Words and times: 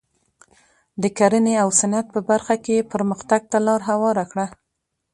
د 1.01 1.03
کرنې 1.17 1.53
او 1.63 1.69
صنعت 1.79 2.07
په 2.15 2.19
برخه 2.29 2.55
کې 2.63 2.71
یې 2.77 2.87
پرمختګ 2.93 3.41
ته 3.51 3.57
لار 3.67 3.81
هواره 3.89 4.23
کړه. 4.31 4.45